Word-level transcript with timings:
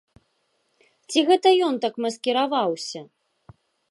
Ці 1.11 1.19
гэта 1.27 1.47
ён 1.67 1.77
так 1.85 1.93
маскіраваўся!? 2.07 3.01